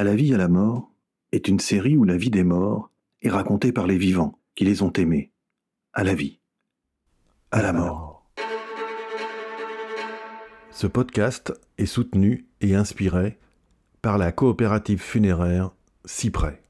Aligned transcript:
À 0.00 0.02
la 0.02 0.16
vie, 0.16 0.32
à 0.32 0.38
la 0.38 0.48
mort 0.48 0.94
est 1.30 1.46
une 1.46 1.60
série 1.60 1.98
où 1.98 2.04
la 2.04 2.16
vie 2.16 2.30
des 2.30 2.42
morts 2.42 2.90
est 3.20 3.28
racontée 3.28 3.70
par 3.70 3.86
les 3.86 3.98
vivants 3.98 4.38
qui 4.54 4.64
les 4.64 4.82
ont 4.82 4.94
aimés. 4.94 5.30
À 5.92 6.04
la 6.04 6.14
vie, 6.14 6.40
à 7.50 7.60
la 7.60 7.74
mort. 7.74 8.26
Ce 10.70 10.86
podcast 10.86 11.52
est 11.76 11.84
soutenu 11.84 12.46
et 12.62 12.74
inspiré 12.74 13.38
par 14.00 14.16
la 14.16 14.32
coopérative 14.32 15.02
funéraire 15.02 15.70
Cyprès. 16.06 16.62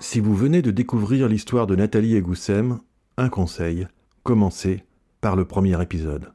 Si 0.00 0.20
vous 0.20 0.34
venez 0.34 0.60
de 0.60 0.70
découvrir 0.70 1.28
l'histoire 1.28 1.66
de 1.66 1.76
Nathalie 1.76 2.14
et 2.14 2.20
Goussem, 2.20 2.78
un 3.16 3.30
conseil, 3.30 3.88
commencez 4.22 4.84
par 5.22 5.34
le 5.34 5.46
premier 5.46 5.80
épisode. 5.80 6.34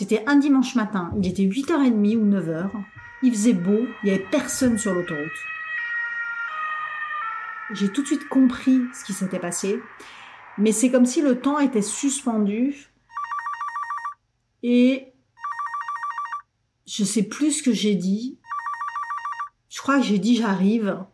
C'était 0.00 0.24
un 0.26 0.36
dimanche 0.36 0.76
matin, 0.76 1.12
il 1.18 1.28
était 1.28 1.42
8h30 1.42 2.16
ou 2.16 2.24
9h. 2.24 2.70
Il 3.22 3.32
faisait 3.34 3.52
beau, 3.52 3.86
il 4.02 4.06
n'y 4.06 4.10
avait 4.12 4.24
personne 4.30 4.78
sur 4.78 4.94
l'autoroute. 4.94 5.28
J'ai 7.72 7.90
tout 7.90 8.00
de 8.00 8.06
suite 8.06 8.26
compris 8.26 8.80
ce 8.94 9.04
qui 9.04 9.12
s'était 9.12 9.38
passé, 9.38 9.78
mais 10.56 10.72
c'est 10.72 10.90
comme 10.90 11.04
si 11.04 11.20
le 11.20 11.38
temps 11.38 11.58
était 11.58 11.82
suspendu 11.82 12.90
et 14.62 15.12
je 16.86 17.04
sais 17.04 17.24
plus 17.24 17.58
ce 17.58 17.62
que 17.62 17.74
j'ai 17.74 17.94
dit. 17.94 18.38
Je 19.68 19.82
crois 19.82 19.98
que 19.98 20.06
j'ai 20.06 20.18
dit 20.18 20.36
j'arrive. 20.36 21.04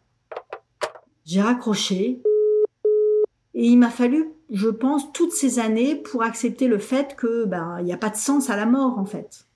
J'ai 1.25 1.43
raccroché 1.43 2.23
et 3.55 3.67
il 3.67 3.79
m'a 3.79 3.91
fallu 3.91 4.36
je 4.51 4.69
pense, 4.69 5.13
toutes 5.13 5.33
ces 5.33 5.59
années 5.59 5.97
pour 5.97 6.23
accepter 6.23 6.67
le 6.69 6.79
fait 6.79 7.17
que 7.17 7.45
ben 7.45 7.77
il 7.81 7.85
n'y 7.85 7.93
a 7.93 7.97
pas 7.97 8.11
de 8.11 8.17
sens 8.17 8.51
à 8.51 8.57
la 8.57 8.67
mort 8.67 8.99
en 8.99 9.05
fait. 9.05 9.47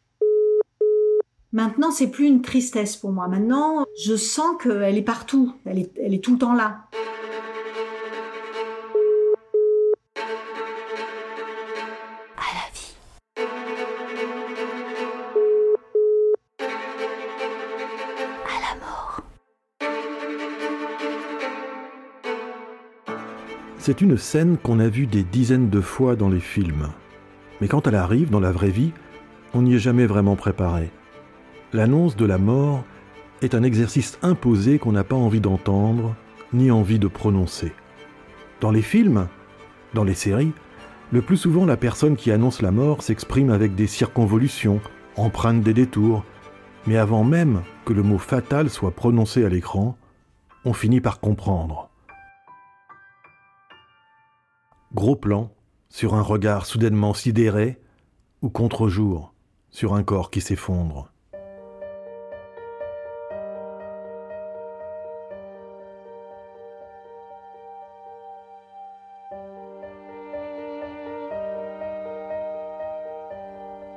Maintenant, 1.53 1.91
c'est 1.91 2.11
plus 2.11 2.27
une 2.27 2.43
tristesse 2.43 2.97
pour 2.97 3.11
moi. 3.11 3.27
Maintenant, 3.27 3.85
je 4.01 4.15
sens 4.15 4.57
qu'elle 4.63 4.97
est 4.97 5.03
partout. 5.03 5.53
Elle 5.65 5.81
est, 5.81 5.91
elle 5.99 6.15
est 6.15 6.23
tout 6.23 6.33
le 6.33 6.39
temps 6.39 6.55
là. 6.55 6.85
C'est 23.83 24.03
une 24.03 24.19
scène 24.19 24.59
qu'on 24.59 24.79
a 24.79 24.89
vue 24.89 25.07
des 25.07 25.23
dizaines 25.23 25.71
de 25.71 25.81
fois 25.81 26.15
dans 26.15 26.29
les 26.29 26.39
films. 26.39 26.89
Mais 27.63 27.67
quand 27.67 27.87
elle 27.87 27.95
arrive 27.95 28.29
dans 28.29 28.39
la 28.39 28.53
vraie 28.53 28.69
vie, 28.69 28.93
on 29.55 29.63
n'y 29.63 29.77
est 29.77 29.79
jamais 29.79 30.05
vraiment 30.05 30.37
préparé. 30.37 30.91
L'annonce 31.73 32.15
de 32.15 32.27
la 32.27 32.37
mort 32.37 32.85
est 33.41 33.55
un 33.55 33.63
exercice 33.63 34.19
imposé 34.21 34.79
qu'on 34.79 34.93
n'a 34.93 35.03
pas 35.03 35.17
envie 35.17 35.41
d'entendre, 35.41 36.15
ni 36.53 36.71
envie 36.71 36.99
de 36.99 37.09
prononcer. 37.09 37.73
Dans 38.61 38.71
les 38.71 38.83
films, 38.83 39.29
dans 39.95 40.05
les 40.05 40.15
séries, 40.15 40.53
le 41.11 41.23
plus 41.23 41.39
souvent 41.39 41.65
la 41.65 41.79
personne 41.79 42.17
qui 42.17 42.31
annonce 42.31 42.61
la 42.61 42.73
mort 42.73 43.03
s'exprime 43.03 43.49
avec 43.49 43.75
des 43.75 43.87
circonvolutions, 43.87 44.83
emprunte 45.17 45.63
des 45.63 45.73
détours, 45.73 46.23
mais 46.87 46.99
avant 46.99 47.25
même 47.25 47.63
que 47.87 47.95
le 47.95 48.03
mot 48.03 48.19
fatal 48.19 48.69
soit 48.69 48.91
prononcé 48.91 49.43
à 49.43 49.49
l'écran, 49.49 49.97
on 50.67 50.75
finit 50.75 51.01
par 51.01 51.19
comprendre. 51.19 51.90
Gros 54.93 55.15
plan 55.15 55.51
sur 55.89 56.15
un 56.15 56.23
regard 56.23 56.67
soudainement 56.67 57.15
sidéré 57.15 57.81
ou 58.43 58.51
contre-jour 58.51 59.33
sur 59.71 59.95
un 59.95 60.03
corps 60.03 60.31
qui 60.31 60.41
s'effondre. 60.41 61.13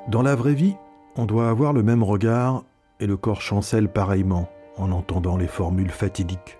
Dans 0.08 0.22
la 0.22 0.36
vraie 0.36 0.54
vie, 0.54 0.76
on 1.16 1.26
doit 1.26 1.48
avoir 1.48 1.72
le 1.72 1.82
même 1.82 2.04
regard 2.04 2.62
et 3.00 3.06
le 3.06 3.16
corps 3.16 3.40
chancelle 3.40 3.90
pareillement 3.90 4.48
en 4.76 4.92
entendant 4.92 5.36
les 5.36 5.48
formules 5.48 5.90
fatidiques. 5.90 6.58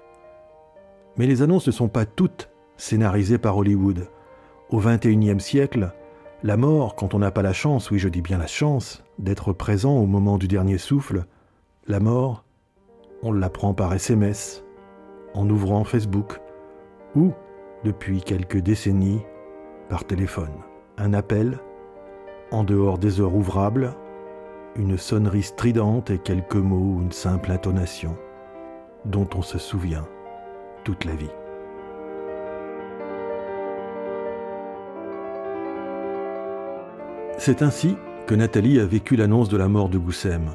Mais 1.16 1.26
les 1.26 1.42
annonces 1.42 1.68
ne 1.68 1.72
sont 1.72 1.88
pas 1.88 2.04
toutes 2.04 2.50
scénarisées 2.76 3.38
par 3.38 3.56
Hollywood. 3.56 4.08
Au 4.74 4.80
XXIe 4.80 5.38
siècle, 5.38 5.92
la 6.42 6.56
mort, 6.56 6.96
quand 6.96 7.14
on 7.14 7.20
n'a 7.20 7.30
pas 7.30 7.42
la 7.42 7.52
chance, 7.52 7.92
oui 7.92 8.00
je 8.00 8.08
dis 8.08 8.22
bien 8.22 8.38
la 8.38 8.48
chance, 8.48 9.04
d'être 9.20 9.52
présent 9.52 9.96
au 9.96 10.06
moment 10.06 10.36
du 10.36 10.48
dernier 10.48 10.78
souffle, 10.78 11.26
la 11.86 12.00
mort, 12.00 12.44
on 13.22 13.30
l'apprend 13.30 13.72
par 13.72 13.94
SMS, 13.94 14.64
en 15.32 15.48
ouvrant 15.48 15.84
Facebook, 15.84 16.40
ou, 17.14 17.30
depuis 17.84 18.20
quelques 18.20 18.58
décennies, 18.58 19.22
par 19.88 20.04
téléphone. 20.04 20.50
Un 20.98 21.14
appel, 21.14 21.60
en 22.50 22.64
dehors 22.64 22.98
des 22.98 23.20
heures 23.20 23.36
ouvrables, 23.36 23.94
une 24.74 24.98
sonnerie 24.98 25.44
stridente 25.44 26.10
et 26.10 26.18
quelques 26.18 26.56
mots 26.56 26.96
ou 26.96 27.00
une 27.00 27.12
simple 27.12 27.52
intonation, 27.52 28.16
dont 29.04 29.28
on 29.36 29.42
se 29.42 29.58
souvient 29.58 30.08
toute 30.82 31.04
la 31.04 31.14
vie. 31.14 31.30
C'est 37.46 37.60
ainsi 37.60 37.94
que 38.26 38.34
Nathalie 38.34 38.80
a 38.80 38.86
vécu 38.86 39.16
l'annonce 39.16 39.50
de 39.50 39.58
la 39.58 39.68
mort 39.68 39.90
de 39.90 39.98
Goussem. 39.98 40.52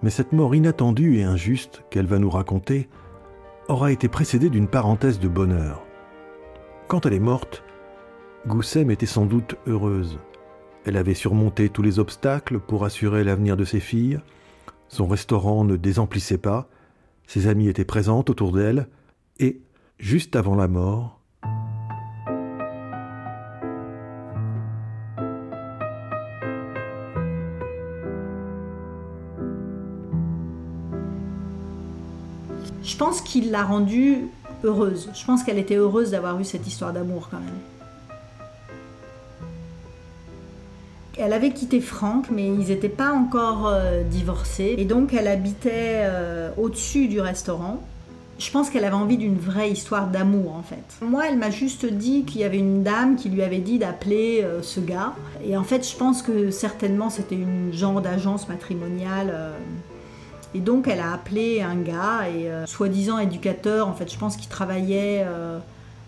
Mais 0.00 0.10
cette 0.10 0.30
mort 0.30 0.54
inattendue 0.54 1.18
et 1.18 1.24
injuste 1.24 1.82
qu'elle 1.90 2.06
va 2.06 2.20
nous 2.20 2.30
raconter 2.30 2.88
aura 3.66 3.90
été 3.90 4.06
précédée 4.06 4.48
d'une 4.48 4.68
parenthèse 4.68 5.18
de 5.18 5.26
bonheur. 5.26 5.82
Quand 6.86 7.04
elle 7.04 7.14
est 7.14 7.18
morte, 7.18 7.64
Goussem 8.46 8.92
était 8.92 9.06
sans 9.06 9.26
doute 9.26 9.56
heureuse. 9.66 10.20
Elle 10.84 10.96
avait 10.96 11.14
surmonté 11.14 11.68
tous 11.68 11.82
les 11.82 11.98
obstacles 11.98 12.60
pour 12.60 12.84
assurer 12.84 13.24
l'avenir 13.24 13.56
de 13.56 13.64
ses 13.64 13.80
filles. 13.80 14.20
Son 14.86 15.08
restaurant 15.08 15.64
ne 15.64 15.74
désemplissait 15.74 16.38
pas. 16.38 16.68
Ses 17.26 17.48
amies 17.48 17.66
étaient 17.66 17.84
présentes 17.84 18.30
autour 18.30 18.52
d'elle. 18.52 18.86
Et, 19.40 19.62
juste 19.98 20.36
avant 20.36 20.54
la 20.54 20.68
mort, 20.68 21.19
pense 33.00 33.22
qu'il 33.22 33.50
l'a 33.50 33.64
rendue 33.64 34.28
heureuse. 34.62 35.08
Je 35.14 35.24
pense 35.24 35.42
qu'elle 35.42 35.58
était 35.58 35.76
heureuse 35.76 36.10
d'avoir 36.10 36.38
eu 36.38 36.44
cette 36.44 36.66
histoire 36.66 36.92
d'amour 36.92 37.28
quand 37.30 37.38
même. 37.38 37.48
Elle 41.16 41.32
avait 41.32 41.52
quitté 41.52 41.80
Franck, 41.80 42.26
mais 42.30 42.46
ils 42.46 42.68
n'étaient 42.68 42.90
pas 42.90 43.12
encore 43.12 43.68
euh, 43.68 44.02
divorcés. 44.02 44.74
Et 44.76 44.84
donc 44.84 45.14
elle 45.14 45.28
habitait 45.28 46.02
euh, 46.04 46.50
au-dessus 46.58 47.08
du 47.08 47.22
restaurant. 47.22 47.82
Je 48.38 48.50
pense 48.50 48.68
qu'elle 48.68 48.84
avait 48.84 48.94
envie 48.94 49.16
d'une 49.16 49.38
vraie 49.38 49.70
histoire 49.70 50.06
d'amour 50.06 50.54
en 50.54 50.62
fait. 50.62 50.84
Moi, 51.02 51.24
elle 51.26 51.38
m'a 51.38 51.50
juste 51.50 51.86
dit 51.86 52.24
qu'il 52.24 52.42
y 52.42 52.44
avait 52.44 52.58
une 52.58 52.82
dame 52.82 53.16
qui 53.16 53.30
lui 53.30 53.42
avait 53.42 53.58
dit 53.60 53.78
d'appeler 53.78 54.42
euh, 54.42 54.60
ce 54.60 54.78
gars. 54.78 55.14
Et 55.42 55.56
en 55.56 55.64
fait, 55.64 55.88
je 55.88 55.96
pense 55.96 56.20
que 56.20 56.50
certainement 56.50 57.08
c'était 57.08 57.36
une 57.36 57.72
genre 57.72 58.02
d'agence 58.02 58.46
matrimoniale 58.46 59.32
et 60.54 60.60
donc 60.60 60.88
elle 60.88 61.00
a 61.00 61.12
appelé 61.12 61.62
un 61.62 61.76
gars, 61.76 62.28
et 62.28 62.50
euh, 62.50 62.66
soi-disant 62.66 63.18
éducateur, 63.18 63.88
en 63.88 63.94
fait 63.94 64.12
je 64.12 64.18
pense 64.18 64.36
qu'il 64.36 64.48
travaillait 64.48 65.24
euh, 65.26 65.58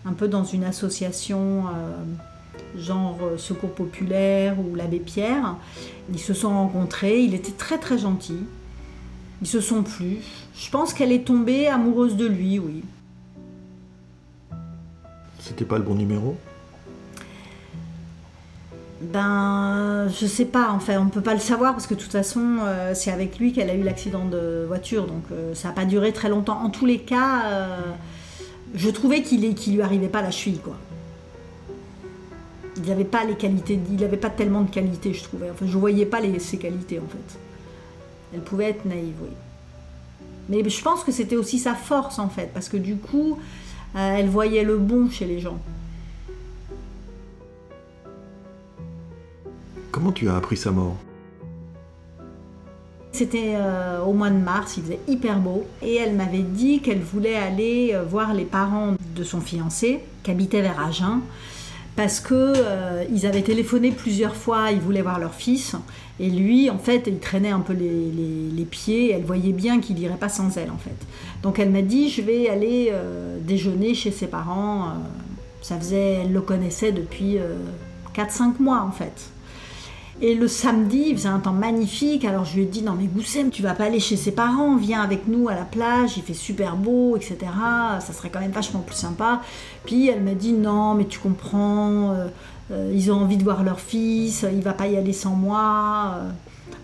un 0.05 0.13
peu 0.13 0.27
dans 0.27 0.43
une 0.43 0.63
association 0.63 1.65
euh, 1.67 2.79
genre 2.79 3.19
Secours 3.37 3.73
Populaire 3.73 4.55
ou 4.59 4.75
l'Abbé 4.75 4.99
Pierre. 4.99 5.55
Ils 6.11 6.19
se 6.19 6.33
sont 6.33 6.49
rencontrés, 6.49 7.21
il 7.21 7.33
était 7.33 7.51
très 7.51 7.77
très 7.77 7.97
gentil. 7.97 8.39
Ils 9.41 9.47
se 9.47 9.61
sont 9.61 9.83
plus. 9.83 10.19
Je 10.55 10.69
pense 10.69 10.93
qu'elle 10.93 11.11
est 11.11 11.25
tombée 11.25 11.67
amoureuse 11.67 12.15
de 12.15 12.25
lui, 12.25 12.59
oui. 12.59 12.83
C'était 15.39 15.65
pas 15.65 15.77
le 15.77 15.83
bon 15.83 15.95
numéro? 15.95 16.37
Ben, 19.11 20.07
je 20.09 20.25
sais 20.25 20.45
pas, 20.45 20.71
enfin, 20.71 20.99
on 20.99 21.09
peut 21.09 21.21
pas 21.21 21.33
le 21.33 21.39
savoir 21.39 21.73
parce 21.73 21.87
que 21.87 21.93
de 21.93 21.99
toute 21.99 22.11
façon, 22.11 22.57
euh, 22.61 22.93
c'est 22.93 23.11
avec 23.11 23.39
lui 23.39 23.51
qu'elle 23.51 23.69
a 23.69 23.75
eu 23.75 23.83
l'accident 23.83 24.25
de 24.25 24.65
voiture, 24.67 25.07
donc 25.07 25.23
euh, 25.31 25.53
ça 25.53 25.69
n'a 25.69 25.73
pas 25.73 25.85
duré 25.85 26.13
très 26.13 26.29
longtemps. 26.29 26.59
En 26.63 26.69
tous 26.69 26.85
les 26.85 26.99
cas, 26.99 27.45
euh, 27.45 27.77
je 28.75 28.89
trouvais 28.89 29.21
qu'il 29.21 29.53
qu 29.55 29.71
lui 29.71 29.81
arrivait 29.81 30.07
pas 30.07 30.21
la 30.21 30.31
cheville, 30.31 30.59
quoi. 30.59 30.77
Il 32.77 32.83
n'avait 32.83 33.03
pas 33.03 33.23
les 33.23 33.35
qualités, 33.35 33.79
il 33.89 33.97
n'avait 33.97 34.17
pas 34.17 34.29
tellement 34.29 34.61
de 34.61 34.69
qualités, 34.69 35.13
je 35.13 35.23
trouvais. 35.23 35.49
Enfin, 35.51 35.65
je 35.67 35.77
voyais 35.77 36.05
pas 36.05 36.19
les, 36.19 36.39
ses 36.39 36.57
qualités, 36.57 36.99
en 36.99 37.07
fait. 37.07 37.39
Elle 38.33 38.41
pouvait 38.41 38.69
être 38.69 38.85
naïve, 38.85 39.15
oui. 39.21 39.29
Mais 40.49 40.67
je 40.67 40.81
pense 40.81 41.03
que 41.03 41.11
c'était 41.11 41.35
aussi 41.35 41.59
sa 41.59 41.75
force, 41.75 42.19
en 42.19 42.29
fait, 42.29 42.49
parce 42.53 42.69
que 42.69 42.77
du 42.77 42.95
coup, 42.95 43.37
elle 43.95 44.27
voyait 44.27 44.63
le 44.63 44.77
bon 44.77 45.09
chez 45.09 45.25
les 45.25 45.39
gens. 45.39 45.59
Comment 50.03 50.11
tu 50.11 50.27
as 50.27 50.35
appris 50.35 50.57
sa 50.57 50.71
mort 50.71 50.97
C'était 53.13 53.53
euh, 53.55 54.03
au 54.03 54.11
mois 54.11 54.29
de 54.31 54.37
mars, 54.37 54.75
il 54.75 54.83
faisait 54.83 54.99
hyper 55.07 55.39
beau, 55.39 55.65
et 55.81 55.95
elle 55.95 56.13
m'avait 56.13 56.39
dit 56.39 56.81
qu'elle 56.81 56.99
voulait 56.99 57.37
aller 57.37 57.91
euh, 57.93 58.03
voir 58.03 58.33
les 58.33 58.43
parents 58.43 58.95
de 59.15 59.23
son 59.23 59.39
fiancé, 59.39 60.01
qui 60.23 60.31
habitait 60.31 60.61
vers 60.61 60.77
Agen, 60.77 61.21
parce 61.95 62.19
que 62.19 62.33
euh, 62.33 63.05
ils 63.13 63.25
avaient 63.25 63.43
téléphoné 63.43 63.91
plusieurs 63.91 64.35
fois, 64.35 64.71
ils 64.71 64.81
voulaient 64.81 65.01
voir 65.01 65.19
leur 65.19 65.33
fils, 65.33 65.77
et 66.19 66.29
lui, 66.29 66.69
en 66.69 66.79
fait, 66.79 67.03
il 67.07 67.19
traînait 67.19 67.51
un 67.51 67.61
peu 67.61 67.71
les, 67.71 68.65
pieds, 68.69 69.13
elle 69.13 69.23
voyait 69.23 69.53
bien 69.53 69.79
qu'il 69.79 69.95
n'irait 69.95 70.17
pas 70.17 70.27
sans 70.27 70.57
elle, 70.57 70.71
en 70.71 70.77
fait. 70.77 71.07
Donc 71.43 71.59
elle 71.59 71.69
m'a 71.69 71.81
dit, 71.81 72.09
je 72.09 72.21
vais 72.21 72.49
aller 72.49 72.91
déjeuner 73.39 73.93
chez 73.93 74.11
ses 74.11 74.27
parents. 74.27 74.95
ça 75.61 75.77
faisait, 75.77 76.23
elle 76.23 76.33
le 76.33 76.41
connaissait 76.41 76.91
depuis 76.91 77.37
4-5 78.15 78.55
mois, 78.59 78.81
en 78.81 78.91
fait. 78.91 79.32
Et 80.21 80.35
le 80.35 80.47
samedi, 80.47 81.05
il 81.09 81.17
faisait 81.17 81.29
un 81.29 81.39
temps 81.39 81.53
magnifique. 81.53 82.23
Alors 82.23 82.45
je 82.45 82.55
lui 82.55 82.63
ai 82.63 82.65
dit 82.65 82.83
Non, 82.83 82.93
mais 82.97 83.05
Goussem, 83.05 83.49
tu 83.49 83.61
vas 83.61 83.73
pas 83.73 83.85
aller 83.85 83.99
chez 83.99 84.15
ses 84.15 84.31
parents, 84.31 84.77
viens 84.77 85.01
avec 85.01 85.27
nous 85.27 85.49
à 85.49 85.55
la 85.55 85.63
plage, 85.63 86.17
il 86.17 86.23
fait 86.23 86.33
super 86.33 86.75
beau, 86.75 87.17
etc. 87.17 87.37
Ça 87.99 88.13
serait 88.13 88.29
quand 88.29 88.39
même 88.39 88.51
vachement 88.51 88.81
plus 88.81 88.95
sympa. 88.95 89.41
Puis 89.85 90.07
elle 90.07 90.21
m'a 90.21 90.35
dit 90.35 90.53
Non, 90.53 90.93
mais 90.93 91.05
tu 91.05 91.19
comprends, 91.19 92.11
euh, 92.11 92.27
euh, 92.71 92.91
ils 92.93 93.11
ont 93.11 93.15
envie 93.15 93.37
de 93.37 93.43
voir 93.43 93.63
leur 93.63 93.79
fils, 93.79 94.45
il 94.53 94.61
va 94.61 94.73
pas 94.73 94.87
y 94.87 94.97
aller 94.97 95.13
sans 95.13 95.35
moi. 95.35 96.17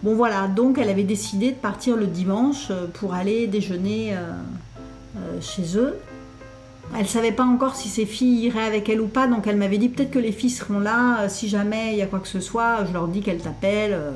Bon 0.03 0.15
voilà, 0.15 0.47
donc 0.47 0.77
elle 0.77 0.89
avait 0.89 1.03
décidé 1.03 1.51
de 1.51 1.57
partir 1.57 1.95
le 1.95 2.07
dimanche 2.07 2.71
pour 2.93 3.13
aller 3.13 3.47
déjeuner 3.47 4.15
euh, 5.17 5.41
chez 5.41 5.77
eux. 5.77 5.97
Elle 6.97 7.07
savait 7.07 7.31
pas 7.31 7.43
encore 7.43 7.75
si 7.75 7.87
ses 7.87 8.05
filles 8.05 8.45
iraient 8.45 8.65
avec 8.65 8.89
elle 8.89 8.99
ou 8.99 9.07
pas, 9.07 9.27
donc 9.27 9.45
elle 9.47 9.57
m'avait 9.57 9.77
dit 9.77 9.89
peut-être 9.89 10.11
que 10.11 10.19
les 10.19 10.31
filles 10.31 10.49
seront 10.49 10.79
là, 10.79 11.21
euh, 11.21 11.29
si 11.29 11.47
jamais 11.47 11.93
il 11.93 11.97
y 11.97 12.01
a 12.01 12.07
quoi 12.07 12.19
que 12.19 12.27
ce 12.27 12.39
soit, 12.39 12.83
je 12.85 12.93
leur 12.93 13.07
dis 13.07 13.21
qu'elles 13.21 13.41
t'appellent. 13.41 13.93
Euh. 13.93 14.11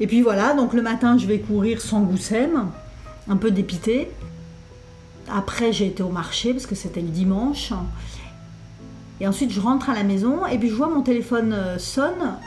Et 0.00 0.06
puis 0.06 0.22
voilà, 0.22 0.54
donc 0.54 0.72
le 0.72 0.82
matin 0.82 1.18
je 1.18 1.26
vais 1.26 1.38
courir 1.38 1.80
sans 1.80 2.00
Goussem, 2.00 2.70
un 3.28 3.36
peu 3.36 3.50
dépité. 3.50 4.10
Après 5.28 5.72
j'ai 5.72 5.86
été 5.86 6.02
au 6.02 6.08
marché 6.08 6.52
parce 6.52 6.66
que 6.66 6.74
c'était 6.74 7.02
le 7.02 7.08
dimanche. 7.08 7.72
Et 9.20 9.28
ensuite 9.28 9.50
je 9.50 9.60
rentre 9.60 9.90
à 9.90 9.94
la 9.94 10.04
maison 10.04 10.46
et 10.46 10.58
puis 10.58 10.68
je 10.68 10.74
vois 10.74 10.88
mon 10.88 11.02
téléphone 11.02 11.52
euh, 11.52 11.78
sonne. 11.78 12.38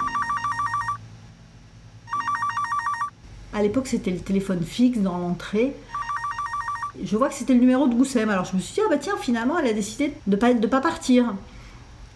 À 3.54 3.62
l'époque 3.62 3.88
c'était 3.88 4.12
le 4.12 4.20
téléphone 4.20 4.64
fixe 4.64 5.00
dans 5.00 5.18
l'entrée 5.20 5.76
je 7.04 7.18
vois 7.18 7.30
que 7.30 7.36
c'était 7.36 7.54
le 7.54 7.60
numéro 7.60 7.88
de 7.88 7.96
Goussem. 7.96 8.30
Alors 8.30 8.46
je 8.46 8.56
me 8.56 8.62
suis 8.62 8.74
dit, 8.74 8.82
ah 8.86 8.90
bah 8.90 8.98
tiens, 8.98 9.16
finalement, 9.20 9.58
elle 9.60 9.68
a 9.68 9.74
décidé 9.74 10.14
de 10.28 10.36
pas, 10.36 10.54
de 10.54 10.68
pas 10.68 10.82
partir. 10.82 11.34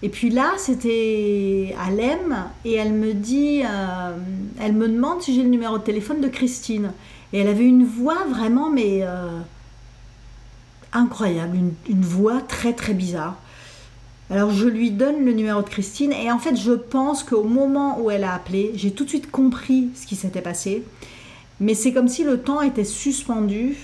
Et 0.01 0.09
puis 0.09 0.29
là, 0.29 0.51
c'était 0.57 1.73
à 1.79 1.89
Lem, 1.89 2.35
et 2.65 2.73
elle 2.73 2.91
me 2.91 3.13
dit, 3.13 3.61
euh, 3.63 4.17
elle 4.59 4.73
me 4.73 4.89
demande 4.89 5.21
si 5.21 5.33
j'ai 5.33 5.43
le 5.43 5.49
numéro 5.49 5.77
de 5.77 5.83
téléphone 5.83 6.19
de 6.19 6.27
Christine. 6.27 6.91
Et 7.31 7.39
elle 7.39 7.47
avait 7.47 7.63
une 7.63 7.85
voix 7.85 8.25
vraiment, 8.29 8.69
mais 8.69 8.99
euh, 9.03 9.39
incroyable, 10.91 11.55
une, 11.55 11.73
une, 11.87 12.01
voix 12.01 12.41
très 12.41 12.73
très 12.73 12.93
bizarre. 12.93 13.37
Alors 14.29 14.51
je 14.51 14.67
lui 14.67 14.91
donne 14.91 15.23
le 15.23 15.31
numéro 15.31 15.61
de 15.61 15.69
Christine, 15.69 16.11
et 16.11 16.29
en 16.29 16.37
fait, 16.37 16.57
je 16.57 16.73
pense 16.73 17.23
qu'au 17.23 17.45
moment 17.45 18.01
où 18.01 18.11
elle 18.11 18.25
a 18.25 18.33
appelé, 18.33 18.71
j'ai 18.75 18.91
tout 18.91 19.05
de 19.05 19.09
suite 19.09 19.31
compris 19.31 19.89
ce 19.95 20.05
qui 20.05 20.17
s'était 20.17 20.41
passé. 20.41 20.83
Mais 21.61 21.75
c'est 21.75 21.93
comme 21.93 22.09
si 22.09 22.25
le 22.25 22.41
temps 22.41 22.61
était 22.61 22.83
suspendu 22.83 23.77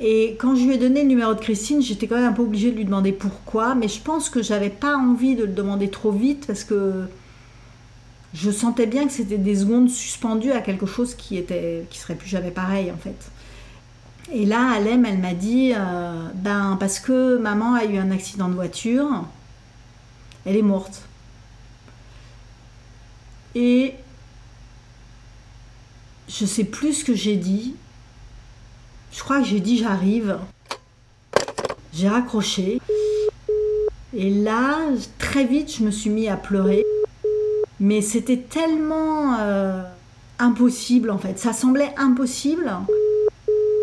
et 0.00 0.36
quand 0.40 0.56
je 0.56 0.64
lui 0.64 0.74
ai 0.74 0.78
donné 0.78 1.02
le 1.02 1.08
numéro 1.08 1.34
de 1.34 1.40
Christine, 1.40 1.82
j'étais 1.82 2.06
quand 2.06 2.16
même 2.16 2.24
un 2.24 2.32
peu 2.32 2.42
obligée 2.42 2.70
de 2.70 2.76
lui 2.76 2.86
demander 2.86 3.12
pourquoi, 3.12 3.74
mais 3.74 3.86
je 3.86 4.00
pense 4.00 4.30
que 4.30 4.42
j'avais 4.42 4.70
pas 4.70 4.96
envie 4.96 5.36
de 5.36 5.44
le 5.44 5.52
demander 5.52 5.90
trop 5.90 6.10
vite 6.10 6.46
parce 6.46 6.64
que 6.64 7.04
je 8.32 8.50
sentais 8.50 8.86
bien 8.86 9.06
que 9.06 9.12
c'était 9.12 9.36
des 9.36 9.56
secondes 9.56 9.90
suspendues 9.90 10.52
à 10.52 10.60
quelque 10.60 10.86
chose 10.86 11.14
qui 11.14 11.36
était 11.36 11.84
qui 11.90 11.98
serait 11.98 12.14
plus 12.14 12.28
jamais 12.28 12.50
pareil 12.50 12.90
en 12.90 12.96
fait. 12.96 13.30
Et 14.32 14.46
là, 14.46 14.72
Alem, 14.72 15.04
elle 15.04 15.18
m'a 15.18 15.34
dit, 15.34 15.72
euh, 15.74 16.28
ben 16.34 16.76
parce 16.78 17.00
que 17.00 17.36
maman 17.36 17.74
a 17.74 17.84
eu 17.84 17.98
un 17.98 18.10
accident 18.10 18.48
de 18.48 18.54
voiture, 18.54 19.26
elle 20.46 20.56
est 20.56 20.62
morte. 20.62 21.02
Et 23.54 23.94
je 26.28 26.46
sais 26.46 26.64
plus 26.64 27.00
ce 27.00 27.04
que 27.04 27.14
j'ai 27.14 27.36
dit, 27.36 27.74
je 29.12 29.20
crois 29.20 29.40
que 29.40 29.46
j'ai 29.46 29.60
dit 29.60 29.78
j'arrive. 29.78 30.38
J'ai 31.92 32.08
raccroché. 32.08 32.80
Et 34.14 34.30
là, 34.30 34.78
très 35.18 35.44
vite, 35.44 35.74
je 35.76 35.84
me 35.84 35.90
suis 35.90 36.10
mis 36.10 36.28
à 36.28 36.36
pleurer. 36.36 36.84
Mais 37.78 38.02
c'était 38.02 38.38
tellement 38.38 39.36
euh, 39.40 39.82
impossible 40.38 41.10
en 41.10 41.18
fait. 41.18 41.38
Ça 41.38 41.52
semblait 41.52 41.92
impossible 41.96 42.70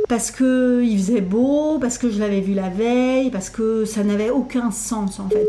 parce 0.07 0.31
que 0.31 0.81
il 0.83 0.97
faisait 0.97 1.21
beau, 1.21 1.79
parce 1.79 1.97
que 1.97 2.09
je 2.09 2.19
l'avais 2.19 2.41
vu 2.41 2.53
la 2.53 2.69
veille, 2.69 3.29
parce 3.29 3.49
que 3.49 3.85
ça 3.85 4.03
n'avait 4.03 4.29
aucun 4.29 4.71
sens 4.71 5.19
en 5.19 5.29
fait. 5.29 5.47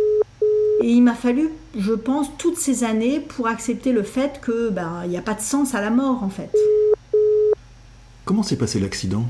Et 0.82 0.90
il 0.90 1.02
m'a 1.02 1.14
fallu, 1.14 1.50
je 1.76 1.92
pense, 1.92 2.28
toutes 2.38 2.56
ces 2.56 2.84
années 2.84 3.20
pour 3.20 3.48
accepter 3.48 3.92
le 3.92 4.02
fait 4.02 4.40
que 4.40 4.70
ben 4.70 5.02
il 5.04 5.10
n'y 5.10 5.16
a 5.16 5.22
pas 5.22 5.34
de 5.34 5.40
sens 5.40 5.74
à 5.74 5.80
la 5.80 5.90
mort 5.90 6.22
en 6.22 6.30
fait. 6.30 6.50
Comment 8.24 8.42
s'est 8.42 8.56
passé 8.56 8.80
l'accident? 8.80 9.24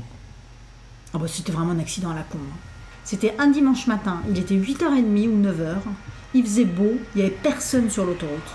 Ah 1.13 1.17
bah, 1.17 1.27
c'était 1.27 1.51
vraiment 1.51 1.71
un 1.71 1.79
accident 1.79 2.11
à 2.11 2.15
la 2.15 2.23
con. 2.23 2.37
Hein. 2.37 2.57
C'était 3.03 3.33
un 3.39 3.47
dimanche 3.47 3.87
matin, 3.87 4.21
il 4.29 4.37
était 4.37 4.55
8h30 4.55 5.27
ou 5.29 5.41
9h, 5.41 5.77
il 6.35 6.43
faisait 6.43 6.65
beau, 6.65 6.99
il 7.15 7.21
n'y 7.21 7.27
avait 7.27 7.35
personne 7.35 7.89
sur 7.89 8.05
l'autoroute. 8.05 8.51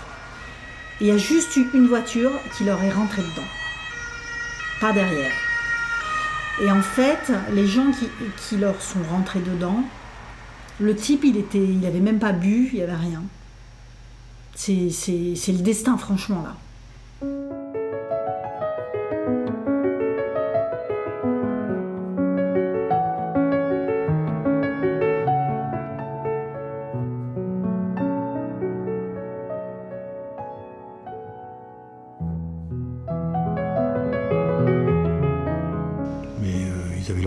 il 1.01 1.07
y 1.07 1.11
a 1.11 1.17
juste 1.17 1.55
eu 1.57 1.67
une 1.73 1.87
voiture 1.87 2.31
qui 2.55 2.63
leur 2.63 2.81
est 2.81 2.91
rentrée 2.91 3.21
dedans, 3.21 3.47
par 4.79 4.93
derrière. 4.93 5.33
Et 6.61 6.71
en 6.71 6.81
fait, 6.81 7.33
les 7.51 7.67
gens 7.67 7.91
qui, 7.91 8.55
leur 8.55 8.81
sont 8.81 9.03
rentrés 9.11 9.41
dedans, 9.41 9.83
le 10.79 10.95
type, 10.95 11.25
il 11.25 11.35
était, 11.35 11.59
il 11.59 11.85
avait 11.85 11.99
même 11.99 12.19
pas 12.19 12.31
bu, 12.31 12.69
il 12.71 12.77
n'y 12.77 12.83
avait 12.83 12.95
rien. 12.95 13.23
C'est 14.55 14.71
le 14.73 15.61
destin, 15.61 15.97
franchement, 15.97 16.41
là. 16.43 16.55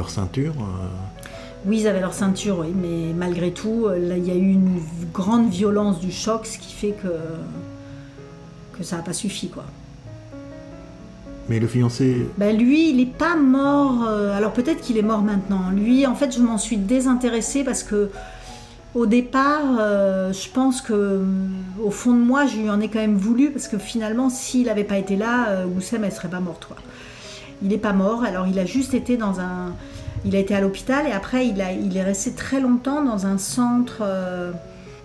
Ceinture 0.09 0.55
euh. 0.59 0.87
Oui, 1.67 1.81
ils 1.81 1.89
avaient 1.89 2.01
leur 2.01 2.15
ceinture, 2.15 2.61
oui, 2.61 2.73
mais 2.75 3.13
malgré 3.15 3.51
tout, 3.51 3.87
euh, 3.87 4.17
il 4.17 4.27
y 4.27 4.31
a 4.31 4.35
eu 4.35 4.53
une 4.53 4.81
grande 5.13 5.51
violence 5.51 5.99
du 5.99 6.13
choc, 6.13 6.47
ce 6.47 6.57
qui 6.59 6.73
fait 6.73 6.93
que, 7.03 7.09
que 8.77 8.85
ça 8.85 8.97
n'a 8.97 9.03
pas 9.03 9.13
suffi, 9.13 9.49
quoi. 9.49 9.65
Mais 11.49 11.59
le 11.59 11.67
fiancé 11.67 12.29
ben 12.37 12.57
Lui, 12.57 12.91
il 12.91 12.99
n'est 12.99 13.07
pas 13.07 13.35
mort. 13.35 14.07
Euh, 14.07 14.37
alors 14.37 14.53
peut-être 14.53 14.83
qu'il 14.83 14.99
est 14.99 15.03
mort 15.03 15.23
maintenant. 15.23 15.71
Lui, 15.71 16.07
en 16.07 16.15
fait, 16.15 16.35
je 16.35 16.41
m'en 16.41 16.59
suis 16.59 16.77
désintéressée 16.77 17.65
parce 17.65 17.83
que 17.83 18.11
au 18.95 19.07
départ, 19.07 19.79
je 20.33 20.51
pense 20.51 20.81
que 20.83 21.23
au 21.83 21.91
fond 21.91 22.13
de 22.13 22.21
moi, 22.21 22.47
je 22.47 22.59
lui 22.59 22.71
en 22.71 22.81
ai 22.81 22.89
quand 22.89 22.99
même 22.99 23.17
voulu 23.17 23.51
parce 23.51 23.67
que 23.69 23.79
finalement, 23.79 24.29
s'il 24.29 24.67
n'avait 24.67 24.85
pas 24.85 24.99
été 24.99 25.17
là, 25.17 25.65
Goussem, 25.67 26.05
elle 26.05 26.13
serait 26.13 26.29
pas 26.29 26.41
morte. 26.41 26.67
Quoi. 26.67 26.77
Il 27.63 27.69
n'est 27.69 27.79
pas 27.79 27.93
mort. 27.93 28.25
Alors 28.25 28.47
il 28.47 28.59
a 28.59 28.65
juste 28.65 28.95
été 28.95 29.17
dans 29.17 29.41
un 29.41 29.75
il 30.25 30.35
a 30.35 30.39
été 30.41 30.55
à 30.55 30.61
l'hôpital 30.61 31.07
et 31.07 31.13
après 31.13 31.47
il, 31.47 31.61
a, 31.61 31.73
il 31.73 31.97
est 31.97 32.03
resté 32.03 32.33
très 32.33 32.61
longtemps 32.61 33.05
dans 33.05 33.27
un 33.27 33.39
centre 33.39 33.99
euh, 34.03 34.51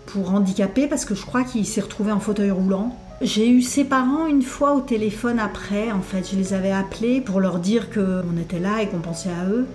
pour 0.07 0.33
handicapés 0.33 0.87
parce 0.87 1.05
que 1.05 1.15
je 1.15 1.25
crois 1.25 1.43
qu'il 1.43 1.65
s'est 1.65 1.81
retrouvé 1.81 2.11
en 2.11 2.19
fauteuil 2.19 2.51
roulant. 2.51 2.97
J'ai 3.21 3.49
eu 3.49 3.61
ses 3.61 3.85
parents 3.85 4.27
une 4.27 4.41
fois 4.41 4.73
au 4.73 4.81
téléphone 4.81 5.39
après, 5.39 5.91
en 5.91 6.01
fait, 6.01 6.29
je 6.31 6.35
les 6.35 6.53
avais 6.53 6.71
appelés 6.71 7.21
pour 7.21 7.39
leur 7.39 7.59
dire 7.59 7.89
qu'on 7.89 8.37
était 8.41 8.59
là 8.59 8.81
et 8.81 8.87
qu'on 8.87 8.99
pensait 8.99 9.29
à 9.29 9.45
eux. 9.49 9.65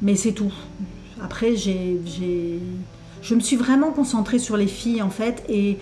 Mais 0.00 0.16
c'est 0.16 0.32
tout. 0.32 0.52
Après, 1.22 1.56
j'ai, 1.56 2.00
je 3.20 3.34
me 3.34 3.40
suis 3.40 3.56
vraiment 3.56 3.90
concentrée 3.90 4.38
sur 4.38 4.56
les 4.56 4.68
filles, 4.68 5.02
en 5.02 5.10
fait, 5.10 5.44
et 5.50 5.76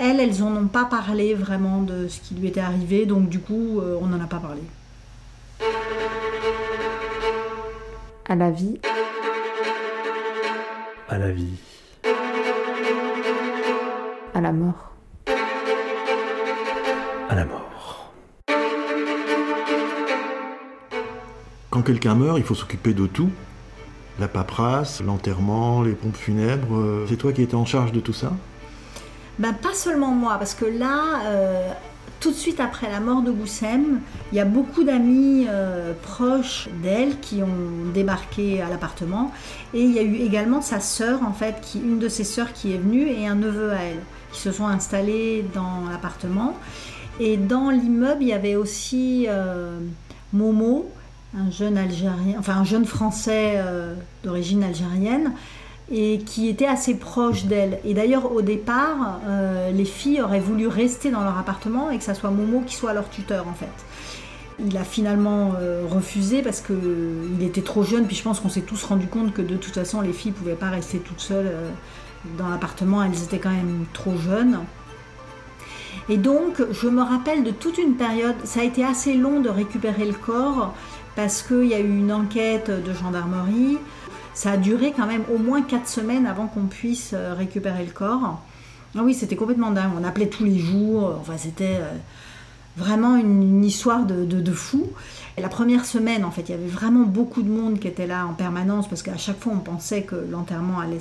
elles, 0.00 0.20
elles 0.20 0.38
n'en 0.40 0.56
ont 0.56 0.66
pas 0.66 0.84
parlé 0.84 1.34
vraiment 1.34 1.82
de 1.82 2.08
ce 2.08 2.20
qui 2.20 2.34
lui 2.34 2.48
était 2.48 2.60
arrivé, 2.60 3.06
donc 3.06 3.28
du 3.28 3.40
coup, 3.40 3.80
euh, 3.80 3.98
on 4.00 4.06
n'en 4.06 4.20
a 4.20 4.26
pas 4.26 4.38
parlé. 4.38 4.62
à 8.28 8.34
la 8.34 8.50
vie. 8.50 8.78
À 11.08 11.16
la 11.16 11.30
vie. 11.30 11.56
À 14.34 14.40
la 14.42 14.52
mort. 14.52 14.92
À 17.30 17.34
la 17.34 17.46
mort. 17.46 18.12
Quand 21.70 21.80
quelqu'un 21.82 22.14
meurt, 22.14 22.36
il 22.36 22.44
faut 22.44 22.54
s'occuper 22.54 22.92
de 22.92 23.06
tout. 23.06 23.30
La 24.20 24.28
paperasse, 24.28 25.00
l'enterrement, 25.00 25.82
les 25.82 25.92
pompes 25.92 26.16
funèbres. 26.16 27.06
C'est 27.08 27.16
toi 27.16 27.32
qui 27.32 27.40
étais 27.40 27.54
en 27.54 27.64
charge 27.64 27.92
de 27.92 28.00
tout 28.00 28.12
ça? 28.12 28.32
Ben, 29.38 29.52
Pas 29.52 29.74
seulement 29.74 30.10
moi, 30.10 30.36
parce 30.38 30.54
que 30.54 30.64
là, 30.64 31.20
euh, 31.26 31.68
tout 32.20 32.30
de 32.30 32.36
suite 32.36 32.60
après 32.60 32.90
la 32.90 33.00
mort 33.00 33.22
de 33.22 33.30
Goussem, 33.30 34.00
il 34.32 34.38
y 34.38 34.40
a 34.40 34.44
beaucoup 34.44 34.84
d'amis 34.84 35.46
euh, 35.48 35.92
proches 36.02 36.68
d'elle 36.82 37.18
qui 37.20 37.42
ont 37.42 37.92
débarqué 37.92 38.60
à 38.62 38.68
l'appartement. 38.68 39.32
Et 39.74 39.82
il 39.82 39.92
y 39.92 39.98
a 39.98 40.02
eu 40.02 40.16
également 40.16 40.60
sa 40.60 40.80
sœur, 40.80 41.22
en 41.22 41.32
fait, 41.32 41.60
qui, 41.62 41.78
une 41.78 41.98
de 41.98 42.08
ses 42.08 42.24
sœurs 42.24 42.52
qui 42.52 42.72
est 42.72 42.78
venue, 42.78 43.08
et 43.08 43.26
un 43.26 43.36
neveu 43.36 43.72
à 43.72 43.82
elle, 43.82 44.00
qui 44.32 44.40
se 44.40 44.52
sont 44.52 44.66
installés 44.66 45.44
dans 45.54 45.88
l'appartement. 45.90 46.56
Et 47.20 47.36
dans 47.36 47.70
l'immeuble, 47.70 48.22
il 48.22 48.28
y 48.28 48.32
avait 48.32 48.56
aussi 48.56 49.26
euh, 49.28 49.78
Momo, 50.32 50.90
un 51.36 51.50
jeune 51.50 51.76
Algérien, 51.76 52.36
enfin 52.38 52.54
un 52.54 52.64
jeune 52.64 52.86
Français 52.86 53.62
d'origine 54.24 54.64
algérienne, 54.64 55.32
et 55.90 56.18
qui 56.18 56.48
était 56.48 56.66
assez 56.66 56.94
proche 56.94 57.44
d'elle. 57.44 57.78
Et 57.84 57.94
d'ailleurs, 57.94 58.32
au 58.32 58.42
départ, 58.42 59.20
euh, 59.26 59.70
les 59.70 59.84
filles 59.84 60.20
auraient 60.20 60.40
voulu 60.40 60.66
rester 60.66 61.10
dans 61.10 61.22
leur 61.22 61.38
appartement 61.38 61.90
et 61.90 61.98
que 61.98 62.04
ça 62.04 62.14
soit 62.14 62.30
Momo 62.30 62.60
qui 62.60 62.74
soit 62.74 62.92
leur 62.92 63.08
tuteur 63.08 63.48
en 63.48 63.54
fait. 63.54 63.66
Il 64.64 64.76
a 64.76 64.84
finalement 64.84 65.52
euh, 65.60 65.84
refusé 65.88 66.42
parce 66.42 66.60
qu'il 66.60 67.42
était 67.42 67.62
trop 67.62 67.84
jeune, 67.84 68.06
puis 68.06 68.16
je 68.16 68.22
pense 68.22 68.40
qu'on 68.40 68.48
s'est 68.48 68.62
tous 68.62 68.82
rendu 68.84 69.06
compte 69.06 69.32
que 69.32 69.42
de 69.42 69.56
toute 69.56 69.74
façon 69.74 70.00
les 70.00 70.12
filles 70.12 70.32
ne 70.32 70.36
pouvaient 70.36 70.54
pas 70.54 70.70
rester 70.70 70.98
toutes 70.98 71.20
seules 71.20 71.46
euh, 71.46 71.70
dans 72.36 72.48
l'appartement, 72.48 73.02
elles 73.02 73.22
étaient 73.22 73.38
quand 73.38 73.50
même 73.50 73.84
trop 73.92 74.16
jeunes. 74.16 74.58
Et 76.10 76.16
donc, 76.16 76.62
je 76.72 76.88
me 76.88 77.02
rappelle 77.02 77.44
de 77.44 77.50
toute 77.50 77.78
une 77.78 77.94
période, 77.94 78.34
ça 78.44 78.60
a 78.60 78.64
été 78.64 78.84
assez 78.84 79.14
long 79.14 79.40
de 79.40 79.48
récupérer 79.48 80.06
le 80.06 80.14
corps 80.14 80.74
parce 81.16 81.42
qu'il 81.42 81.66
y 81.66 81.74
a 81.74 81.80
eu 81.80 81.98
une 81.98 82.12
enquête 82.12 82.70
de 82.70 82.92
gendarmerie, 82.92 83.78
ça 84.38 84.52
a 84.52 84.56
duré 84.56 84.92
quand 84.96 85.08
même 85.08 85.24
au 85.34 85.38
moins 85.38 85.62
4 85.62 85.88
semaines 85.88 86.24
avant 86.24 86.46
qu'on 86.46 86.66
puisse 86.66 87.10
euh, 87.12 87.34
récupérer 87.34 87.84
le 87.84 87.90
corps. 87.90 88.40
Ah 88.96 89.00
oui, 89.02 89.12
c'était 89.12 89.34
complètement 89.34 89.72
dingue. 89.72 89.90
On 90.00 90.04
appelait 90.04 90.28
tous 90.28 90.44
les 90.44 90.60
jours. 90.60 91.16
Enfin, 91.20 91.36
c'était 91.36 91.78
euh, 91.80 91.90
vraiment 92.76 93.16
une, 93.16 93.64
histoire 93.64 94.04
de, 94.06 94.52
fou. 94.52 94.86
Et 95.36 95.40
la 95.40 95.48
première 95.48 95.84
semaine, 95.84 96.24
en 96.24 96.30
fait, 96.30 96.42
il 96.42 96.50
y 96.52 96.54
avait 96.54 96.68
vraiment 96.68 97.02
beaucoup 97.02 97.42
de 97.42 97.50
monde 97.50 97.80
qui 97.80 97.88
était 97.88 98.06
là 98.06 98.28
en 98.28 98.32
permanence 98.32 98.88
parce 98.88 99.02
qu'à 99.02 99.16
chaque 99.16 99.40
fois, 99.40 99.54
on 99.56 99.58
pensait 99.58 100.02
que 100.02 100.14
l'enterrement 100.30 100.78
allait, 100.78 101.00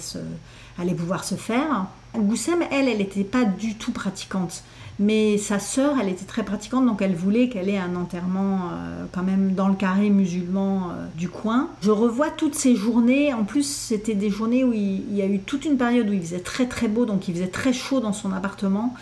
allait 0.80 0.96
pouvoir 0.96 1.24
se 1.24 1.36
faire. 1.36 1.86
Goussem, 2.18 2.64
elle, 2.72 2.90
elle 2.90 2.98
n'était 2.98 3.24
pas 3.24 3.46
du 3.46 3.76
tout 3.76 3.92
pratiquante. 3.92 4.64
Mais 5.00 5.38
sa 5.38 5.60
sœur, 5.60 5.98
elle 6.02 6.10
était 6.10 6.26
très 6.26 6.44
pratiquante, 6.44 6.88
donc 6.88 7.04
elle 7.04 7.14
voulait 7.14 7.50
qu'elle 7.50 7.70
ait 7.70 7.78
un 7.78 7.96
enterrement 7.96 8.72
euh, 8.72 9.06
quand 9.12 9.22
même 9.22 9.54
dans 9.54 9.68
le 9.68 9.76
carré 9.76 10.10
musulman 10.10 10.90
euh, 10.90 11.06
du 11.16 11.30
coin. 11.30 11.70
Je 11.82 11.92
revois 11.92 12.32
toutes 12.32 12.56
ces 12.56 12.76
journées. 12.76 13.32
En 13.32 13.44
plus, 13.44 13.64
c'était 13.64 14.16
des 14.16 14.32
journées 14.32 14.64
où 14.64 14.74
il, 14.74 15.14
y 15.16 15.22
a 15.22 15.28
eu 15.28 15.38
toute 15.40 15.66
une 15.66 15.78
période 15.78 16.10
où 16.10 16.14
il 16.14 16.22
faisait 16.22 16.40
très 16.40 16.66
très 16.66 16.88
beau, 16.88 17.06
donc 17.06 17.28
il 17.28 17.36
faisait 17.36 17.48
très 17.48 17.74
chaud 17.74 18.00
dans 18.00 18.14
son 18.14 18.34
appartement. 18.34 18.96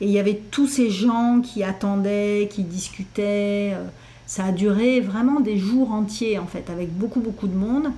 Et 0.00 0.06
il 0.06 0.12
y 0.12 0.18
avait 0.18 0.40
tous 0.50 0.66
ces 0.66 0.88
gens 0.88 1.42
qui 1.42 1.62
attendaient, 1.62 2.48
qui 2.50 2.62
discutaient. 2.62 3.74
Euh, 3.74 3.84
ça 4.24 4.46
a 4.46 4.52
duré 4.52 5.00
vraiment 5.00 5.40
des 5.40 5.58
jours 5.58 5.92
entiers, 5.92 6.38
en 6.38 6.46
fait, 6.46 6.70
avec 6.70 6.96
beaucoup 6.96 7.20
beaucoup 7.20 7.46
de 7.46 7.56
monde. 7.56 7.88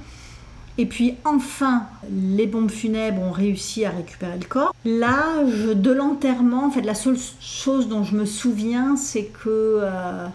Et 0.77 0.87
puis 0.87 1.15
enfin, 1.25 1.85
les 2.11 2.47
bombes 2.47 2.71
funèbres 2.71 3.23
ont 3.23 3.31
réussi 3.31 3.85
à 3.85 3.91
récupérer 3.91 4.39
le 4.39 4.47
corps. 4.47 4.75
L'âge 4.85 5.67
de 5.75 5.93
l'enterrement, 5.93 6.67
en 6.67 6.71
fait, 6.71 6.83
la 6.83 6.97
seule 6.97 7.19
chose 7.41 7.89
dont 7.89 8.03
je 8.03 8.17
me 8.17 8.25
souviens, 8.25 8.97
c'est 8.97 9.27
que 9.27 9.49
euh, 9.49 10.27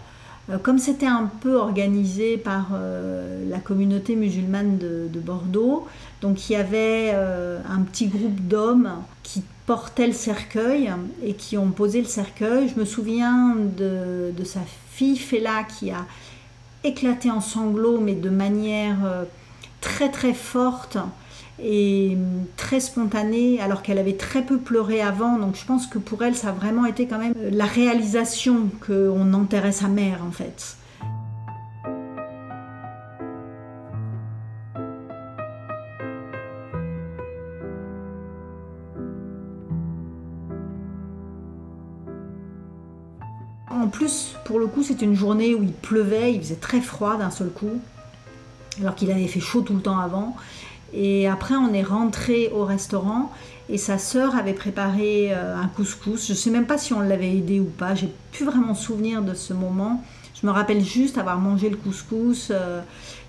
euh, 0.48 0.56
comme 0.56 0.78
c'était 0.78 1.06
un 1.06 1.30
peu 1.42 1.56
organisé 1.56 2.38
par 2.38 2.68
euh, 2.72 3.48
la 3.50 3.58
communauté 3.58 4.16
musulmane 4.16 4.78
de, 4.78 5.20
Bordeaux, 5.20 5.86
donc 6.22 6.48
il 6.48 6.54
y 6.54 6.56
avait 6.56 7.10
un 7.10 7.82
petit 7.82 8.06
groupe 8.06 8.40
d'hommes 8.40 8.90
qui 9.22 9.42
portaient 9.66 10.06
le 10.06 10.14
cercueil 10.14 10.90
et 11.22 11.34
qui 11.34 11.58
ont 11.58 11.70
posé 11.70 12.00
le 12.00 12.06
cercueil. 12.06 12.70
Je 12.74 12.80
me 12.80 12.86
souviens 12.86 13.54
de, 13.76 14.32
de 14.34 14.44
sa 14.44 14.60
fille 14.90 15.18
Fela 15.18 15.64
qui 15.64 15.90
a 15.90 16.06
éclaté 16.84 17.30
en 17.30 17.42
sanglots, 17.42 18.00
mais 18.00 18.14
de 18.14 18.30
manière 18.30 19.26
très 19.80 20.10
très 20.10 20.34
forte 20.34 20.98
et 21.62 22.16
très 22.56 22.80
spontanée 22.80 23.60
alors 23.60 23.82
qu'elle 23.82 23.98
avait 23.98 24.16
très 24.16 24.42
peu 24.42 24.58
pleuré 24.58 25.00
avant. 25.00 25.38
Donc 25.38 25.56
je 25.56 25.64
pense 25.64 25.86
que 25.86 25.98
pour 25.98 26.22
elle, 26.22 26.34
ça 26.34 26.48
a 26.48 26.52
vraiment 26.52 26.86
été 26.86 27.06
quand 27.06 27.18
même 27.18 27.34
la 27.50 27.66
réalisation 27.66 28.70
qu'on 28.86 29.32
enterrait 29.34 29.72
sa 29.72 29.88
mère 29.88 30.20
en 30.26 30.30
fait. 30.30 30.76
En 43.70 43.88
plus, 43.88 44.34
pour 44.44 44.58
le 44.58 44.66
coup, 44.66 44.82
c'était 44.82 45.04
une 45.04 45.14
journée 45.14 45.54
où 45.54 45.62
il 45.62 45.72
pleuvait, 45.72 46.34
il 46.34 46.40
faisait 46.40 46.56
très 46.56 46.80
froid 46.80 47.16
d'un 47.16 47.30
seul 47.30 47.50
coup 47.50 47.80
alors 48.80 48.94
qu'il 48.94 49.10
avait 49.10 49.26
fait 49.26 49.40
chaud 49.40 49.62
tout 49.62 49.74
le 49.74 49.80
temps 49.80 49.98
avant. 49.98 50.36
Et 50.92 51.28
après, 51.28 51.54
on 51.54 51.72
est 51.72 51.82
rentré 51.82 52.50
au 52.52 52.64
restaurant 52.64 53.30
et 53.68 53.78
sa 53.78 53.98
sœur 53.98 54.34
avait 54.34 54.52
préparé 54.52 55.28
euh, 55.30 55.56
un 55.56 55.68
couscous. 55.68 56.26
Je 56.26 56.32
ne 56.32 56.36
sais 56.36 56.50
même 56.50 56.66
pas 56.66 56.78
si 56.78 56.92
on 56.92 57.00
l'avait 57.00 57.36
aidé 57.36 57.60
ou 57.60 57.64
pas. 57.64 57.94
J'ai 57.94 58.08
plus 58.32 58.44
vraiment 58.44 58.74
souvenir 58.74 59.22
de 59.22 59.34
ce 59.34 59.52
moment. 59.52 60.02
Je 60.40 60.46
me 60.46 60.50
rappelle 60.50 60.82
juste 60.82 61.18
avoir 61.18 61.38
mangé 61.38 61.70
le 61.70 61.76
couscous. 61.76 62.48
Euh, 62.50 62.80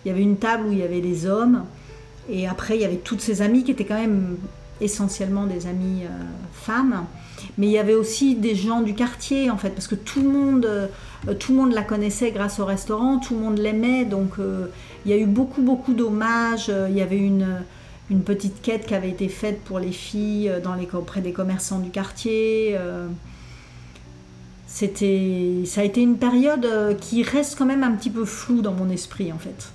il 0.04 0.10
y 0.10 0.12
avait 0.12 0.24
une 0.24 0.38
table 0.38 0.68
où 0.68 0.72
il 0.72 0.80
y 0.80 0.84
avait 0.84 1.02
des 1.02 1.28
hommes. 1.28 1.64
Et 2.30 2.48
après, 2.48 2.76
il 2.76 2.82
y 2.82 2.86
avait 2.86 2.98
toutes 2.98 3.22
ses 3.22 3.42
amies 3.44 3.64
qui 3.64 3.72
étaient 3.72 3.86
quand 3.86 4.00
même 4.00 4.38
essentiellement 4.82 5.46
des 5.46 5.68
amies 5.68 6.04
euh, 6.04 6.24
femmes. 6.52 7.06
Mais 7.58 7.68
il 7.68 7.72
y 7.72 7.80
avait 7.80 7.96
aussi 7.96 8.36
des 8.36 8.56
gens 8.56 8.82
du 8.82 8.94
quartier, 8.94 9.50
en 9.50 9.58
fait, 9.58 9.70
parce 9.70 9.88
que 9.88 9.96
tout 9.96 10.22
le 10.22 10.30
monde, 10.30 10.90
tout 11.40 11.54
le 11.54 11.58
monde 11.58 11.74
la 11.74 11.82
connaissait 11.82 12.32
grâce 12.32 12.60
au 12.60 12.66
restaurant, 12.66 13.18
tout 13.18 13.34
le 13.34 13.40
monde 13.40 13.58
l'aimait. 13.58 14.06
Donc, 14.06 14.38
il 15.06 15.12
y 15.12 15.14
a 15.14 15.18
eu 15.18 15.26
beaucoup, 15.26 15.62
beaucoup 15.62 15.94
d'hommages. 15.94 16.68
Euh, 16.70 16.88
il 16.90 16.96
y 16.96 17.02
avait 17.02 17.18
une, 17.18 17.64
une 18.10 18.22
petite 18.22 18.62
quête 18.62 18.86
qui 18.86 18.94
avait 18.94 19.10
été 19.10 19.28
faite 19.30 19.62
pour 19.64 19.80
les 19.80 19.92
filles 19.92 20.50
euh, 20.50 20.60
dans 20.60 20.76
les, 20.76 20.88
auprès 20.94 21.22
des 21.22 21.32
commerçants 21.32 21.80
du 21.80 21.90
quartier. 21.90 22.76
Euh. 22.78 23.08
C'était, 24.68 25.64
ça 25.66 25.82
a 25.82 25.84
été 25.84 26.02
une 26.02 26.18
période 26.18 26.98
qui 27.02 27.24
reste 27.24 27.58
quand 27.58 27.66
même 27.66 27.84
un 27.84 27.92
petit 27.92 28.10
peu 28.10 28.24
floue 28.24 28.62
dans 28.62 28.72
mon 28.72 28.90
esprit 28.90 29.34
en 29.34 29.38
fait. 29.38 29.70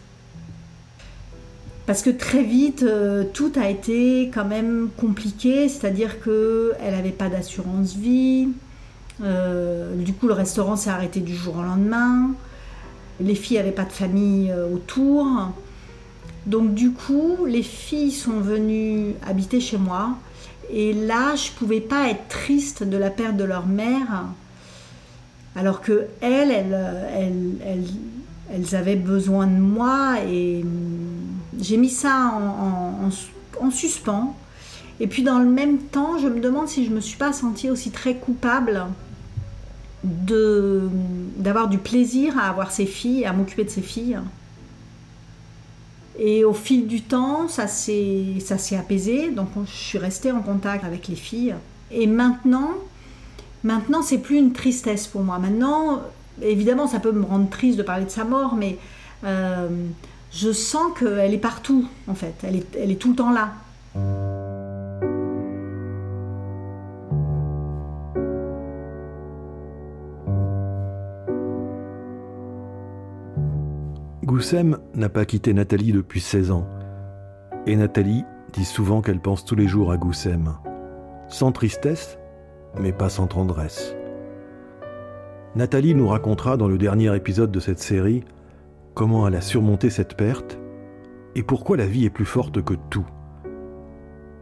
Parce 1.87 2.03
que 2.03 2.11
très 2.11 2.43
vite, 2.43 2.85
tout 3.33 3.53
a 3.55 3.71
été 3.71 4.31
quand 4.35 4.45
même 4.45 4.89
compliqué, 4.97 5.69
c'est-à-dire 5.69 6.21
qu'elle 6.21 6.93
n'avait 6.93 7.11
pas 7.11 7.29
d'assurance 7.29 7.95
vie. 7.95 8.49
du 9.21 10.13
coup, 10.13 10.27
le 10.27 10.35
restaurant 10.35 10.77
s'est 10.77 10.91
arrêté 10.91 11.21
du 11.21 11.35
jour 11.35 11.57
au 11.59 11.63
lendemain. 11.63 12.31
Les 13.21 13.35
filles 13.35 13.57
n'avaient 13.59 13.71
pas 13.71 13.85
de 13.85 13.93
famille 13.93 14.51
euh, 14.51 14.75
autour. 14.75 15.27
Donc 16.47 16.75
du 16.75 16.93
coup, 16.93 17.47
les 17.47 17.63
filles 17.63 18.13
sont 18.13 18.41
venues 18.41 19.15
habiter 19.27 19.61
chez 19.61 19.79
moi. 19.79 20.11
Et 20.71 20.93
là, 20.93 21.35
je 21.35 21.51
ne 21.51 21.57
pouvais 21.57 21.81
pas 21.81 22.09
être 22.09 22.29
triste 22.29 22.83
de 22.83 22.97
la 22.97 23.11
perte 23.11 23.37
de 23.37 23.45
leur 23.45 23.67
mère, 23.67 24.25
alors 25.55 25.81
que 25.81 26.07
elles, 26.21 26.51
elles, 26.51 27.85
elles, 28.53 28.77
avaient 28.77 28.97
besoin 28.97 29.47
de 29.47 29.59
moi. 29.61 30.17
Et 30.29 30.65
j'ai 31.61 31.77
mis 31.77 31.91
ça 31.91 32.33
en, 33.61 33.71
suspens. 33.71 34.37
Et 35.01 35.07
puis 35.07 35.23
dans 35.23 35.39
le 35.39 35.47
même 35.47 35.79
temps, 35.79 36.19
je 36.19 36.29
me 36.29 36.41
demande 36.41 36.69
si 36.69 36.85
je 36.85 36.91
ne 36.91 36.97
me 36.97 37.01
suis 37.01 37.17
pas 37.17 37.33
sentie 37.33 37.71
aussi 37.71 37.91
très 37.91 38.15
coupable 38.17 38.87
d'avoir 40.05 41.69
du 41.69 41.79
plaisir 41.79 42.39
à 42.39 42.49
avoir 42.49 42.71
ses 42.71 42.87
filles, 42.87 43.25
à 43.25 43.33
m'occuper 43.33 43.65
de 43.65 43.71
ses 43.71 43.83
filles. 43.83 44.19
Et 46.19 46.45
au 46.45 46.55
fil 46.55 46.87
du 46.87 47.03
temps, 47.03 47.49
ça 47.49 47.67
s'est 47.67 48.77
apaisé, 48.79 49.31
donc 49.31 49.49
je 49.67 49.71
suis 49.71 49.99
restée 49.99 50.33
en 50.33 50.41
contact 50.41 50.85
avec 50.85 51.09
les 51.09 51.17
filles. 51.17 51.55
Et 51.91 52.07
maintenant, 52.07 52.71
maintenant 53.65 54.03
c'est 54.03 54.19
plus 54.19 54.39
une 54.39 54.53
tristesse 54.53 55.07
pour 55.07 55.23
moi. 55.23 55.39
Maintenant, 55.39 56.01
évidemment, 56.41 56.87
ça 56.87 57.01
peut 57.01 57.13
me 57.13 57.25
rendre 57.25 57.51
triste 57.51 57.77
de 57.77 57.83
parler 57.83 58.05
de 58.05 58.11
sa 58.11 58.25
mort, 58.25 58.55
mais 58.55 58.79
euh, 59.25 59.69
je 60.33 60.53
sens 60.53 60.93
qu'elle 60.99 61.35
est 61.35 61.39
partout, 61.39 61.89
en 62.09 62.15
fait. 62.15 62.35
Elle 62.43 62.57
est, 62.57 62.77
elle 62.77 62.97
tout 62.99 63.11
le 63.11 63.17
temps 63.17 63.33
là. 63.33 63.53
Goussem 74.25 74.79
n'a 74.95 75.09
pas 75.09 75.25
quitté 75.25 75.55
Nathalie 75.55 75.93
depuis 75.93 76.21
16 76.21 76.51
ans. 76.51 76.67
Et 77.67 77.77
Nathalie 77.77 78.25
dit 78.53 78.65
souvent 78.65 79.01
qu'elle 79.01 79.21
pense 79.21 79.45
tous 79.45 79.55
les 79.55 79.69
jours 79.69 79.93
à 79.93 79.97
Goussem. 79.97 80.57
Sans 81.29 81.53
tristesse, 81.53 82.19
mais 82.79 82.93
pas 82.93 83.09
sans 83.09 83.29
tendresse. 83.29 83.95
Nathalie 85.55 85.95
nous 85.95 86.09
racontera 86.09 86.57
dans 86.57 86.69
le 86.69 86.77
dernier 86.77 87.15
épisode 87.17 87.51
de 87.51 87.61
cette 87.61 87.79
série 87.79 88.25
comment 88.97 89.29
elle 89.29 89.37
a 89.37 89.41
surmonté 89.41 89.91
cette 89.91 90.17
perte 90.17 90.59
et 91.37 91.45
pourquoi 91.45 91.77
la 91.77 91.87
vie 91.87 92.07
est 92.07 92.11
plus 92.11 92.25
forte 92.25 92.61
que 92.65 92.75
tout? 92.91 93.07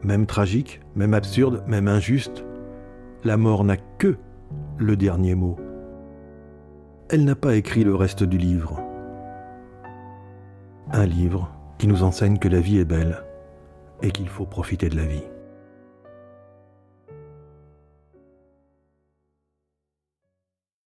Même 0.03 0.25
tragique, 0.25 0.81
même 0.95 1.13
absurde, 1.13 1.63
même 1.67 1.89
injuste, 1.89 2.45
la 3.25 3.37
mort 3.37 3.65
n'a 3.65 3.77
que 3.77 4.17
le 4.79 4.97
dernier 4.97 5.35
mot 5.35 5.59
elle 7.11 7.25
n'a 7.25 7.35
pas 7.35 7.55
écrit 7.55 7.85
le 7.85 7.95
reste 7.95 8.25
du 8.25 8.39
livre. 8.39 8.83
Un 10.91 11.05
livre 11.05 11.51
qui 11.79 11.87
nous 11.87 12.03
enseigne 12.03 12.39
que 12.39 12.49
la 12.49 12.61
vie 12.61 12.79
est 12.79 12.85
belle 12.85 13.23
et 14.03 14.11
qu'il 14.11 14.29
faut 14.29 14.47
profiter 14.47 14.89
de 14.89 14.97
la 14.97 15.05
vie. 15.05 15.23